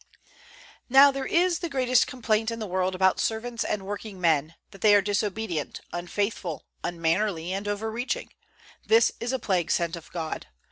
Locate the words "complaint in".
2.07-2.57